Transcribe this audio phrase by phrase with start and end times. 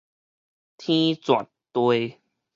[0.79, 2.17] 天縒地